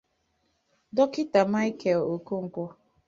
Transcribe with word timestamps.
Dọkịta 0.95 1.39
Michael 1.53 2.01
Okonkwo 2.13 2.63